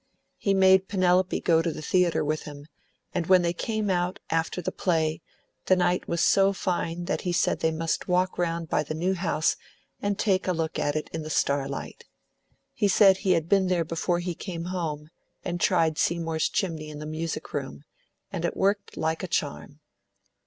He 0.39 0.55
made 0.55 0.87
Penelope 0.87 1.39
go 1.41 1.61
to 1.61 1.71
the 1.71 1.83
theatre 1.83 2.25
with 2.25 2.41
him, 2.41 2.65
and 3.13 3.27
when 3.27 3.43
they 3.43 3.53
came 3.53 3.87
out, 3.91 4.19
after 4.31 4.59
the 4.59 4.71
play, 4.71 5.21
the 5.67 5.75
night 5.75 6.07
was 6.07 6.21
so 6.21 6.53
fine 6.53 7.05
that 7.05 7.21
he 7.21 7.31
said 7.31 7.59
they 7.59 7.69
must 7.69 8.07
walk 8.07 8.39
round 8.39 8.67
by 8.67 8.81
the 8.81 8.95
new 8.95 9.13
house 9.13 9.57
and 10.01 10.17
take 10.17 10.47
a 10.47 10.53
look 10.53 10.79
at 10.79 10.95
it 10.95 11.07
in 11.13 11.21
the 11.21 11.29
starlight. 11.29 12.05
He 12.73 12.87
said 12.87 13.17
he 13.17 13.33
had 13.33 13.47
been 13.47 13.67
there 13.67 13.85
before 13.85 14.17
he 14.17 14.33
came 14.33 14.63
home, 14.73 15.11
and 15.45 15.61
tried 15.61 15.99
Seymour's 15.99 16.49
chimney 16.49 16.89
in 16.89 16.97
the 16.97 17.05
music 17.05 17.53
room, 17.53 17.83
and 18.31 18.43
it 18.43 18.57
worked 18.57 18.97
like 18.97 19.21
a 19.21 19.27
charm. 19.27 19.81